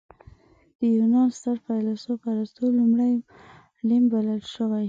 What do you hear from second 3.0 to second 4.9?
معلم بلل شوی.